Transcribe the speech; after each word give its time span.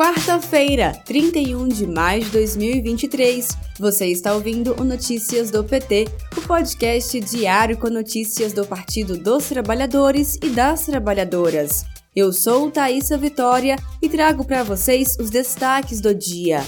Quarta-feira, 0.00 0.94
31 1.04 1.68
de 1.68 1.86
maio 1.86 2.24
de 2.24 2.30
2023. 2.30 3.48
Você 3.78 4.06
está 4.06 4.32
ouvindo 4.32 4.74
o 4.80 4.82
Notícias 4.82 5.50
do 5.50 5.62
PT, 5.62 6.06
o 6.38 6.40
podcast 6.40 7.20
diário 7.20 7.76
com 7.76 7.90
notícias 7.90 8.54
do 8.54 8.66
Partido 8.66 9.18
dos 9.18 9.50
Trabalhadores 9.50 10.38
e 10.42 10.48
das 10.48 10.86
Trabalhadoras. 10.86 11.84
Eu 12.16 12.32
sou 12.32 12.70
Thaisa 12.70 13.18
Vitória 13.18 13.76
e 14.00 14.08
trago 14.08 14.42
para 14.42 14.62
vocês 14.62 15.18
os 15.20 15.28
destaques 15.28 16.00
do 16.00 16.14
dia. 16.14 16.62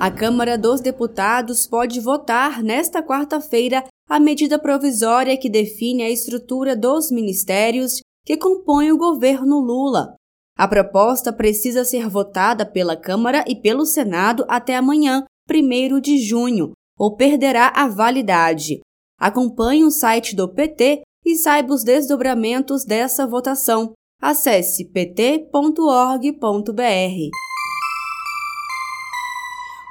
A 0.00 0.10
Câmara 0.10 0.58
dos 0.58 0.80
Deputados 0.80 1.64
pode 1.64 2.00
votar 2.00 2.60
nesta 2.60 3.04
quarta-feira 3.04 3.84
a 4.10 4.18
medida 4.18 4.58
provisória 4.58 5.36
que 5.36 5.48
define 5.48 6.02
a 6.02 6.10
estrutura 6.10 6.74
dos 6.74 7.08
ministérios 7.12 8.01
que 8.24 8.36
compõem 8.36 8.92
o 8.92 8.98
governo 8.98 9.58
Lula. 9.60 10.14
A 10.56 10.68
proposta 10.68 11.32
precisa 11.32 11.84
ser 11.84 12.08
votada 12.08 12.64
pela 12.64 12.96
Câmara 12.96 13.44
e 13.46 13.56
pelo 13.56 13.86
Senado 13.86 14.44
até 14.48 14.76
amanhã, 14.76 15.24
1 15.50 16.00
de 16.00 16.18
junho, 16.18 16.72
ou 16.98 17.16
perderá 17.16 17.72
a 17.74 17.88
validade. 17.88 18.80
Acompanhe 19.18 19.84
o 19.84 19.90
site 19.90 20.36
do 20.36 20.52
PT 20.52 21.02
e 21.24 21.36
saiba 21.36 21.72
os 21.72 21.84
desdobramentos 21.84 22.84
dessa 22.84 23.26
votação. 23.26 23.92
Acesse 24.20 24.84
pt.org.br. 24.84 26.32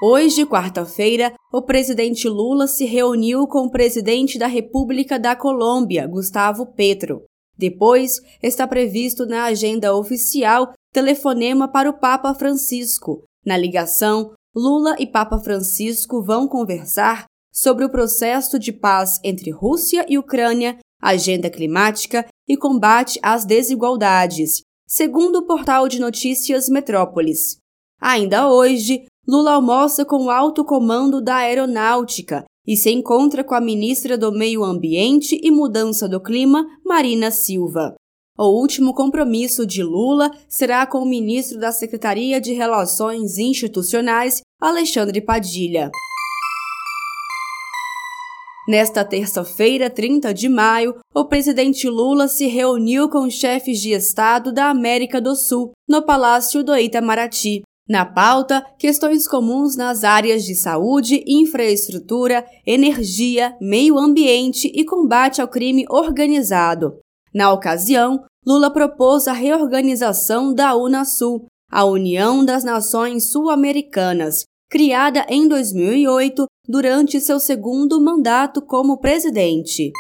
Hoje, 0.04 0.46
quarta-feira, 0.46 1.34
o 1.54 1.62
presidente 1.62 2.28
Lula 2.28 2.66
se 2.66 2.86
reuniu 2.86 3.46
com 3.46 3.66
o 3.66 3.72
presidente 3.72 4.40
da 4.40 4.48
República 4.48 5.20
da 5.20 5.36
Colômbia, 5.36 6.08
Gustavo 6.08 6.66
Petro. 6.66 7.22
Depois, 7.62 8.20
está 8.42 8.68
previsto 8.68 9.24
na 9.28 9.44
agenda 9.44 9.96
oficial 9.96 10.74
telefonema 10.92 11.68
para 11.68 11.92
o 11.92 11.94
Papa 11.94 12.34
Francisco. 12.34 13.24
Na 13.46 13.56
ligação, 13.56 14.34
Lula 14.56 14.96
e 14.98 15.06
Papa 15.06 15.38
Francisco 15.38 16.24
vão 16.24 16.48
conversar 16.48 17.26
sobre 17.54 17.86
o 17.86 17.90
processo 17.92 18.58
de 18.58 18.74
paz 18.74 19.20
entre 19.24 19.52
Rússia 19.52 20.04
e 20.10 20.18
Ucrânia, 20.18 20.80
agenda 21.00 21.52
climática 21.52 22.26
e 22.50 22.58
combate 22.58 23.20
às 23.22 23.46
desigualdades, 23.46 24.64
segundo 24.88 25.36
o 25.38 25.46
portal 25.46 25.88
de 25.88 26.00
notícias 26.00 26.68
Metrópolis. 26.68 27.58
Ainda 28.02 28.50
hoje, 28.50 29.06
Lula 29.28 29.52
almoça 29.52 30.04
com 30.04 30.26
o 30.26 30.30
alto 30.32 30.66
comando 30.66 31.22
da 31.22 31.36
aeronáutica 31.36 32.44
e 32.66 32.76
se 32.78 32.92
encontra 32.92 33.44
com 33.44 33.56
a 33.56 33.62
ministra 33.62 34.18
do 34.18 34.32
Meio 34.32 34.64
Ambiente 34.64 35.40
e 35.42 35.50
Mudança 35.50 36.08
do 36.08 36.22
Clima, 36.22 36.66
Marina 36.86 37.32
Silva. 37.32 37.96
O 38.38 38.60
último 38.60 38.94
compromisso 38.94 39.66
de 39.66 39.84
Lula 39.84 40.32
será 40.48 40.86
com 40.86 41.00
o 41.00 41.06
ministro 41.06 41.60
da 41.60 41.72
Secretaria 41.72 42.40
de 42.40 42.54
Relações 42.54 43.38
Institucionais, 43.38 44.42
Alexandre 44.60 45.22
Padilha. 45.22 45.92
Nesta 48.68 49.04
terça-feira, 49.04 49.90
30 49.90 50.34
de 50.34 50.48
maio, 50.48 50.96
o 51.14 51.26
presidente 51.26 51.90
Lula 51.90 52.28
se 52.28 52.48
reuniu 52.48 53.10
com 53.10 53.30
chefes 53.30 53.80
de 53.82 53.92
Estado 53.92 54.54
da 54.54 54.70
América 54.70 55.20
do 55.20 55.36
Sul, 55.36 55.72
no 55.90 56.02
Palácio 56.04 56.64
do 56.64 56.76
Itamaraty. 56.76 57.64
Na 57.92 58.06
pauta, 58.06 58.66
questões 58.80 59.28
comuns 59.28 59.76
nas 59.76 60.06
áreas 60.06 60.46
de 60.46 60.56
saúde, 60.56 61.26
infraestrutura, 61.28 62.46
energia, 62.66 63.54
meio 63.60 63.98
ambiente 64.00 64.72
e 64.74 64.86
combate 64.86 65.42
ao 65.42 65.48
crime 65.50 65.86
organizado. 65.90 67.00
Na 67.36 67.52
ocasião, 67.52 68.24
Lula 68.48 68.72
propôs 68.72 69.28
a 69.28 69.34
reorganização 69.34 70.54
da 70.54 70.74
Unasul, 70.74 71.48
a 71.70 71.84
União 71.84 72.46
das 72.46 72.64
Nações 72.64 73.30
Sul-Americanas, 73.30 74.46
criada 74.70 75.26
em 75.28 75.46
2008 75.50 76.46
durante 76.66 77.20
seu 77.20 77.42
segundo 77.42 78.00
mandato 78.00 78.62
como 78.62 79.02
presidente. 79.02 79.92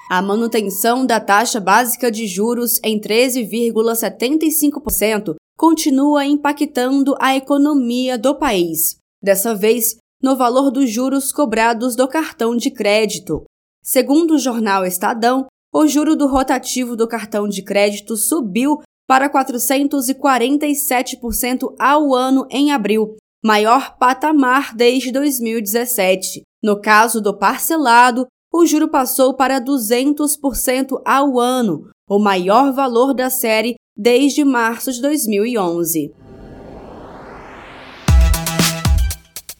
A 0.08 0.22
manutenção 0.22 1.04
da 1.04 1.20
taxa 1.20 1.60
básica 1.60 2.10
de 2.10 2.26
juros 2.26 2.80
em 2.82 2.98
13,75% 2.98 5.34
continua 5.58 6.24
impactando 6.24 7.14
a 7.20 7.36
economia 7.36 8.16
do 8.16 8.38
país, 8.38 8.96
dessa 9.22 9.54
vez 9.54 9.98
no 10.22 10.34
valor 10.34 10.70
dos 10.70 10.90
juros 10.90 11.30
cobrados 11.30 11.94
do 11.94 12.08
cartão 12.08 12.56
de 12.56 12.70
crédito. 12.70 13.44
Segundo 13.82 14.36
o 14.36 14.38
jornal 14.38 14.86
Estadão, 14.86 15.46
o 15.74 15.86
juro 15.86 16.16
do 16.16 16.26
rotativo 16.26 16.96
do 16.96 17.06
cartão 17.06 17.46
de 17.46 17.62
crédito 17.62 18.16
subiu 18.16 18.80
para 19.06 19.28
447% 19.28 21.74
ao 21.78 22.14
ano 22.14 22.46
em 22.50 22.72
abril, 22.72 23.14
maior 23.46 23.96
patamar 23.96 24.74
desde 24.74 25.12
2017. 25.12 26.42
No 26.60 26.80
caso 26.80 27.20
do 27.20 27.32
parcelado, 27.32 28.26
o 28.52 28.66
juro 28.66 28.88
passou 28.88 29.34
para 29.34 29.60
200% 29.60 31.00
ao 31.04 31.38
ano, 31.38 31.88
o 32.10 32.18
maior 32.18 32.72
valor 32.72 33.14
da 33.14 33.30
série 33.30 33.76
desde 33.96 34.44
março 34.44 34.90
de 34.90 35.00
2011. 35.00 36.12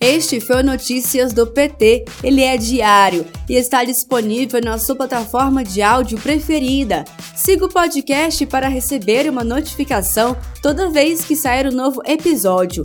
Este 0.00 0.40
foi 0.40 0.64
Notícias 0.64 1.32
do 1.32 1.46
PT. 1.46 2.06
Ele 2.24 2.42
é 2.42 2.56
diário 2.56 3.24
e 3.48 3.54
está 3.54 3.84
disponível 3.84 4.60
na 4.64 4.78
sua 4.78 4.96
plataforma 4.96 5.62
de 5.62 5.80
áudio 5.80 6.18
preferida. 6.18 7.04
Siga 7.36 7.66
o 7.66 7.72
podcast 7.72 8.44
para 8.46 8.66
receber 8.66 9.30
uma 9.30 9.44
notificação 9.44 10.36
toda 10.60 10.90
vez 10.90 11.24
que 11.24 11.36
sair 11.36 11.68
um 11.68 11.76
novo 11.76 12.02
episódio. 12.04 12.84